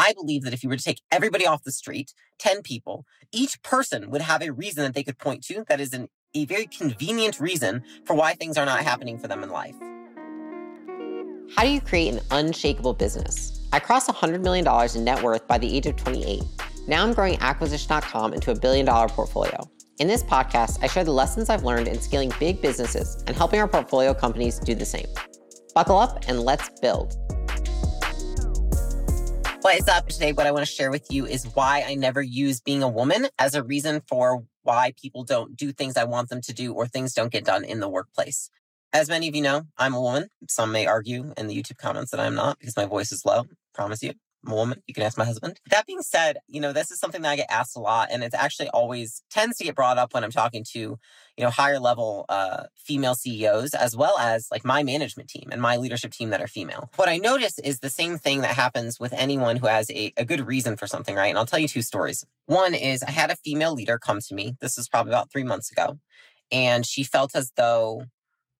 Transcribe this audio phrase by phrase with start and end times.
[0.00, 3.62] I believe that if you were to take everybody off the street, 10 people, each
[3.62, 6.64] person would have a reason that they could point to that is an, a very
[6.66, 9.74] convenient reason for why things are not happening for them in life.
[11.54, 13.60] How do you create an unshakable business?
[13.74, 16.44] I crossed $100 million in net worth by the age of 28.
[16.88, 19.70] Now I'm growing acquisition.com into a billion dollar portfolio.
[19.98, 23.60] In this podcast, I share the lessons I've learned in scaling big businesses and helping
[23.60, 25.08] our portfolio companies do the same.
[25.74, 27.18] Buckle up and let's build.
[29.62, 30.32] What is up today?
[30.32, 33.26] What I want to share with you is why I never use being a woman
[33.38, 36.86] as a reason for why people don't do things I want them to do or
[36.86, 38.48] things don't get done in the workplace.
[38.94, 40.28] As many of you know, I'm a woman.
[40.48, 43.44] Some may argue in the YouTube comments that I'm not because my voice is low.
[43.74, 44.14] Promise you.
[44.44, 44.82] Woman.
[44.86, 45.60] You can ask my husband.
[45.70, 48.24] That being said, you know, this is something that I get asked a lot, and
[48.24, 50.98] it's actually always tends to get brought up when I'm talking to, you
[51.38, 55.76] know, higher level uh, female CEOs, as well as like my management team and my
[55.76, 56.90] leadership team that are female.
[56.96, 60.24] What I notice is the same thing that happens with anyone who has a, a
[60.24, 61.28] good reason for something, right?
[61.28, 62.24] And I'll tell you two stories.
[62.46, 64.56] One is I had a female leader come to me.
[64.60, 65.98] This was probably about three months ago,
[66.50, 68.04] and she felt as though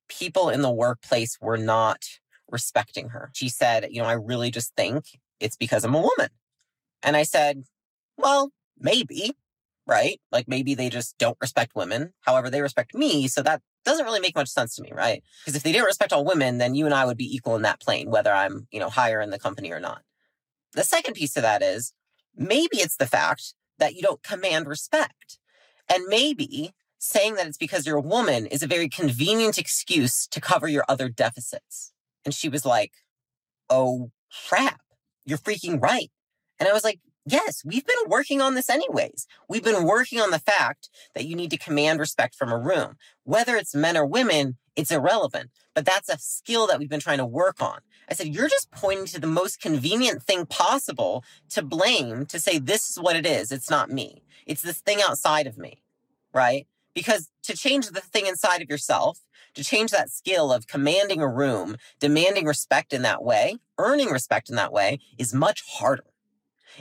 [0.09, 2.05] people in the workplace were not
[2.51, 3.31] respecting her.
[3.33, 5.05] She said, you know, I really just think
[5.41, 6.29] it's because I'm a woman.
[7.03, 7.65] And I said,
[8.17, 9.33] well, maybe,
[9.87, 10.21] right?
[10.31, 12.13] Like maybe they just don't respect women.
[12.21, 13.27] However, they respect me.
[13.27, 15.23] So that doesn't really make much sense to me, right?
[15.43, 17.63] Because if they didn't respect all women, then you and I would be equal in
[17.63, 20.03] that plane, whether I'm, you know, higher in the company or not.
[20.75, 21.93] The second piece of that is
[22.37, 25.39] maybe it's the fact that you don't command respect.
[25.89, 30.41] And maybe saying that it's because you're a woman is a very convenient excuse to
[30.41, 31.93] cover your other deficits.
[32.25, 32.93] And she was like,
[33.69, 34.11] oh
[34.47, 34.81] crap
[35.25, 36.11] you're freaking right.
[36.59, 39.27] And I was like, yes, we've been working on this anyways.
[39.49, 42.97] We've been working on the fact that you need to command respect from a room.
[43.25, 47.19] Whether it's men or women, it's irrelevant, but that's a skill that we've been trying
[47.19, 47.81] to work on.
[48.09, 52.59] I said, you're just pointing to the most convenient thing possible to blame to say,
[52.59, 53.53] this is what it is.
[53.53, 54.23] It's not me.
[54.47, 55.83] It's this thing outside of me,
[56.35, 56.67] right?
[56.93, 59.21] Because to change the thing inside of yourself,
[59.55, 64.49] to change that skill of commanding a room, demanding respect in that way, earning respect
[64.49, 66.05] in that way is much harder.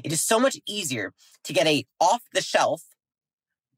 [0.04, 1.14] It is so much easier
[1.44, 2.84] to get a off the shelf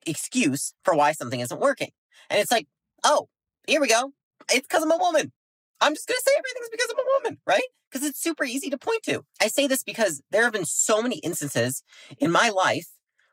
[0.06, 1.92] excuse for why something isn't working.
[2.30, 2.68] And it's like,
[3.04, 3.30] oh,
[3.68, 4.14] here we go.
[4.52, 5.32] It's because I'm a woman.
[5.80, 7.64] I'm just going to say everything's because I'm a woman, right?
[7.90, 9.26] Because it's super easy to point to.
[9.42, 11.84] I say this because there have been so many instances
[12.20, 12.88] in my life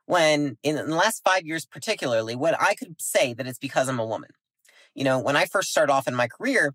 [0.07, 3.99] when, in the last five years particularly, when I could say that it's because I'm
[3.99, 4.31] a woman.
[4.99, 6.75] You know, when I first started off in my career,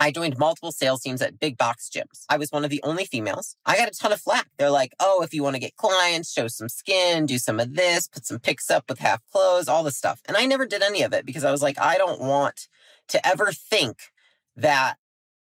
[0.00, 2.24] I joined multiple sales teams at big box gyms.
[2.30, 3.56] I was one of the only females.
[3.66, 4.46] I got a ton of flack.
[4.56, 7.74] They're like, oh, if you want to get clients, show some skin, do some of
[7.74, 10.22] this, put some pics up with half clothes, all this stuff.
[10.26, 12.68] And I never did any of it because I was like, I don't want
[13.08, 13.98] to ever think
[14.56, 14.94] that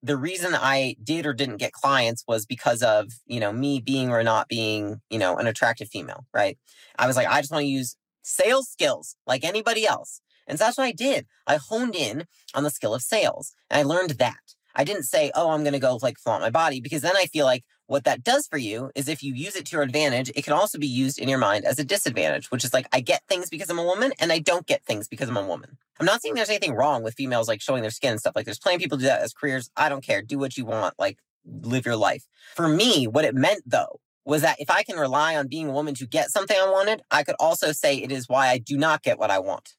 [0.02, 4.08] the reason I did or didn't get clients was because of, you know, me being
[4.08, 6.56] or not being, you know, an attractive female, right?
[6.98, 10.22] I was like, I just want to use sales skills like anybody else.
[10.48, 11.26] And so that's what I did.
[11.46, 14.36] I honed in on the skill of sales and I learned that.
[14.74, 17.26] I didn't say, oh, I'm going to go like flaunt my body because then I
[17.26, 20.30] feel like what that does for you is if you use it to your advantage,
[20.36, 23.00] it can also be used in your mind as a disadvantage, which is like, I
[23.00, 25.78] get things because I'm a woman and I don't get things because I'm a woman.
[25.98, 28.36] I'm not saying there's anything wrong with females like showing their skin and stuff.
[28.36, 29.70] Like there's plenty of people do that as careers.
[29.76, 30.22] I don't care.
[30.22, 30.94] Do what you want.
[30.98, 32.24] Like live your life.
[32.54, 35.72] For me, what it meant though was that if I can rely on being a
[35.72, 38.76] woman to get something I wanted, I could also say it is why I do
[38.76, 39.74] not get what I want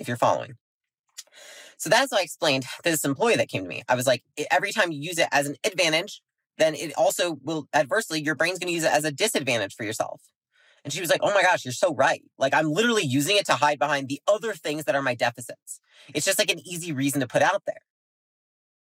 [0.00, 0.54] if you're following.
[1.78, 3.82] So that's why I explained to this employee that came to me.
[3.88, 6.20] I was like, every time you use it as an advantage,
[6.58, 9.84] then it also will adversely, your brain's going to use it as a disadvantage for
[9.84, 10.20] yourself.
[10.84, 12.22] And she was like, Oh my gosh, you're so right.
[12.38, 15.80] Like, I'm literally using it to hide behind the other things that are my deficits.
[16.14, 17.80] It's just like an easy reason to put out there.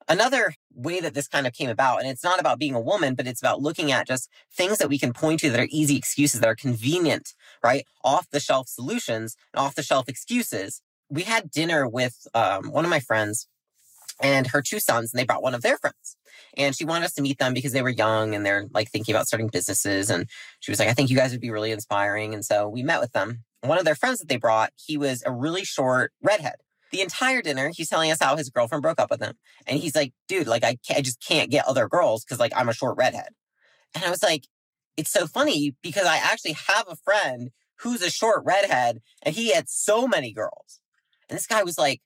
[0.08, 3.14] Another way that this kind of came about, and it's not about being a woman,
[3.16, 5.96] but it's about looking at just things that we can point to that are easy
[5.96, 7.86] excuses that are convenient, right?
[8.04, 12.86] Off the shelf solutions and off the shelf excuses we had dinner with um, one
[12.86, 13.48] of my friends
[14.22, 16.16] and her two sons, and they brought one of their friends.
[16.58, 19.14] And she wanted us to meet them because they were young and they're like thinking
[19.14, 20.10] about starting businesses.
[20.10, 20.28] And
[20.60, 22.34] she was like, I think you guys would be really inspiring.
[22.34, 23.44] And so we met with them.
[23.62, 26.56] One of their friends that they brought, he was a really short redhead.
[26.92, 29.36] The entire dinner, he's telling us how his girlfriend broke up with him.
[29.66, 32.70] And he's like, dude, like, I, I just can't get other girls because, like, I'm
[32.70, 33.30] a short redhead.
[33.96, 34.46] And I was like,
[34.98, 39.54] it's so funny because I actually have a friend who's a short redhead and he
[39.54, 40.81] had so many girls.
[41.32, 42.02] This guy was like,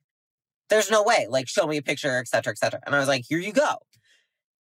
[0.70, 2.80] there's no way, like, show me a picture, et cetera, et cetera.
[2.86, 3.78] And I was like, here you go.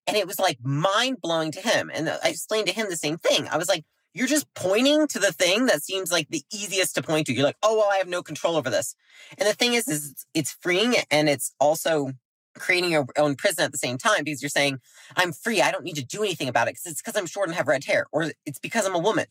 [0.07, 1.89] And it was like mind blowing to him.
[1.94, 3.47] And I explained to him the same thing.
[3.50, 3.83] I was like,
[4.13, 7.33] you're just pointing to the thing that seems like the easiest to point to.
[7.33, 8.95] You're like, oh, well, I have no control over this.
[9.38, 12.11] And the thing is, is it's freeing and it's also
[12.57, 14.79] creating your own prison at the same time because you're saying,
[15.18, 15.61] I'm free.
[15.61, 17.68] I don't need to do anything about it because it's because I'm short and have
[17.68, 19.25] red hair, or it's because I'm a woman.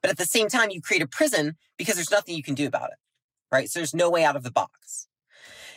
[0.00, 2.66] But at the same time, you create a prison because there's nothing you can do
[2.66, 2.98] about it,
[3.50, 3.68] right?
[3.68, 5.08] So there's no way out of the box.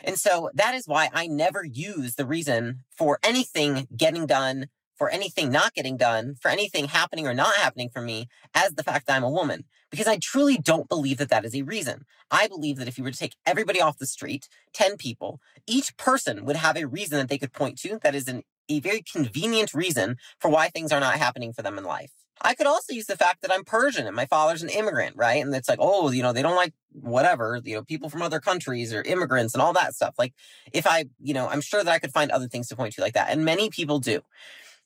[0.02, 5.10] And so that is why I never use the reason for anything getting done, for
[5.10, 9.06] anything not getting done, for anything happening or not happening for me as the fact
[9.06, 12.04] that I'm a woman, because I truly don't believe that that is a reason.
[12.30, 15.96] I believe that if you were to take everybody off the street, 10 people, each
[15.96, 19.02] person would have a reason that they could point to that is an, a very
[19.02, 22.12] convenient reason for why things are not happening for them in life.
[22.42, 25.44] I could also use the fact that I'm Persian and my father's an immigrant, right?
[25.44, 28.40] And it's like, oh, you know, they don't like whatever, you know, people from other
[28.40, 30.14] countries or immigrants and all that stuff.
[30.18, 30.34] Like,
[30.72, 33.00] if I, you know, I'm sure that I could find other things to point to
[33.00, 33.30] like that.
[33.30, 34.20] And many people do.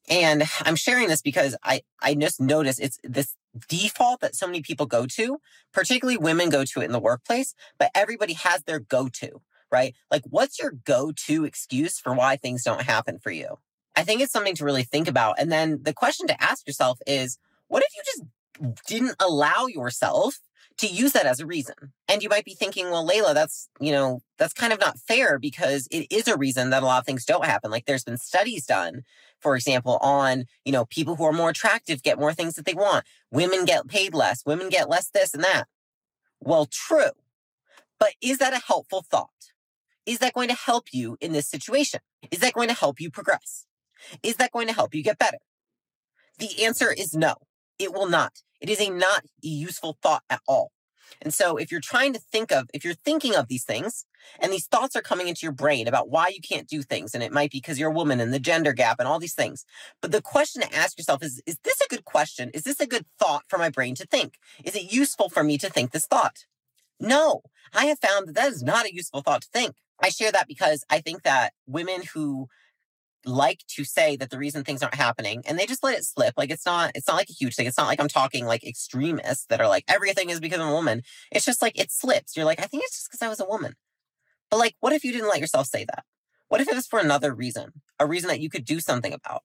[0.08, 3.34] And I'm sharing this because I, I just notice it's this
[3.68, 5.38] default that so many people go to,
[5.72, 9.40] particularly women go to it in the workplace, but everybody has their go to,
[9.70, 9.94] right?
[10.10, 13.58] Like, what's your go to excuse for why things don't happen for you?
[13.96, 15.36] I think it's something to really think about.
[15.38, 20.40] And then the question to ask yourself is, what if you just didn't allow yourself
[20.78, 21.74] to use that as a reason?
[22.08, 25.38] And you might be thinking, well, Leila, that's, you know, that's kind of not fair
[25.38, 27.70] because it is a reason that a lot of things don't happen.
[27.70, 29.02] Like there's been studies done,
[29.40, 32.74] for example, on, you know, people who are more attractive get more things that they
[32.74, 33.04] want.
[33.30, 34.44] Women get paid less.
[34.44, 35.64] Women get less this and that.
[36.40, 37.10] Well, true.
[37.98, 39.30] But is that a helpful thought?
[40.06, 42.00] Is that going to help you in this situation?
[42.30, 43.66] Is that going to help you progress?
[44.22, 45.38] Is that going to help you get better?
[46.38, 47.36] The answer is no,
[47.78, 48.42] it will not.
[48.64, 50.72] It is a not useful thought at all.
[51.20, 54.06] And so if you're trying to think of, if you're thinking of these things
[54.40, 57.22] and these thoughts are coming into your brain about why you can't do things, and
[57.22, 59.66] it might be because you're a woman and the gender gap and all these things.
[60.00, 62.50] But the question to ask yourself is, is this a good question?
[62.54, 64.38] Is this a good thought for my brain to think?
[64.64, 66.46] Is it useful for me to think this thought?
[66.98, 67.42] No,
[67.74, 69.74] I have found that that is not a useful thought to think.
[70.02, 72.48] I share that because I think that women who
[73.26, 76.34] like to say that the reason things aren't happening and they just let it slip.
[76.36, 77.66] Like it's not, it's not like a huge thing.
[77.66, 80.74] It's not like I'm talking like extremists that are like, everything is because I'm a
[80.74, 81.02] woman.
[81.30, 82.36] It's just like it slips.
[82.36, 83.74] You're like, I think it's just because I was a woman.
[84.50, 86.04] But like, what if you didn't let yourself say that?
[86.48, 87.72] What if it was for another reason?
[87.98, 89.42] A reason that you could do something about?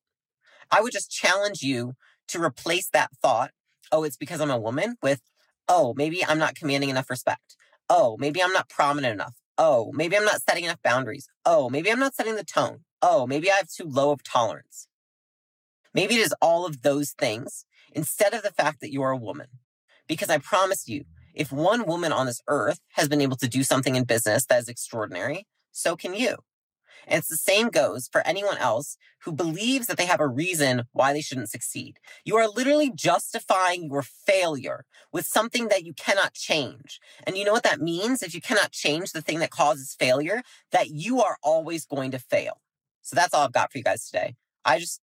[0.72, 1.94] I would just challenge you
[2.28, 3.52] to replace that thought,
[3.92, 5.22] oh, it's because I'm a woman, with,
[5.68, 7.56] oh, maybe I'm not commanding enough respect.
[7.90, 9.34] Oh, maybe I'm not prominent enough.
[9.58, 11.28] Oh, maybe I'm not setting enough boundaries.
[11.46, 14.88] Oh, maybe I'm not setting the tone oh, maybe I have too low of tolerance.
[15.94, 19.18] Maybe it is all of those things instead of the fact that you are a
[19.18, 19.48] woman.
[20.08, 23.64] Because I promise you, if one woman on this earth has been able to do
[23.64, 26.38] something in business that is extraordinary, so can you.
[27.08, 30.84] And it's the same goes for anyone else who believes that they have a reason
[30.92, 31.98] why they shouldn't succeed.
[32.26, 37.00] You are literally justifying your failure with something that you cannot change.
[37.26, 38.22] And you know what that means?
[38.22, 42.20] If you cannot change the thing that causes failure, that you are always going to
[42.20, 42.62] fail.
[43.10, 44.36] So that's all I've got for you guys today.
[44.64, 45.02] I just,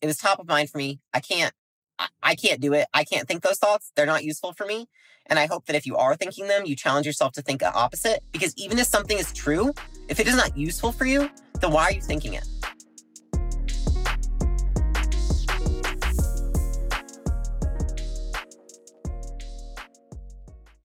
[0.00, 1.00] it was top of mind for me.
[1.12, 1.52] I can't,
[1.98, 2.86] I, I can't do it.
[2.94, 3.92] I can't think those thoughts.
[3.94, 4.86] They're not useful for me.
[5.26, 7.70] And I hope that if you are thinking them, you challenge yourself to think the
[7.70, 8.20] opposite.
[8.32, 9.74] Because even if something is true,
[10.08, 11.28] if it is not useful for you,
[11.60, 12.48] then why are you thinking it?